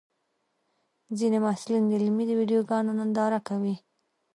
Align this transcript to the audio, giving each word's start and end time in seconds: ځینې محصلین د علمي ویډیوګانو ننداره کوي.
ځینې 1.17 1.37
محصلین 1.45 1.83
د 1.87 1.91
علمي 1.99 2.25
ویډیوګانو 2.39 2.91
ننداره 2.99 3.39
کوي. 3.47 3.75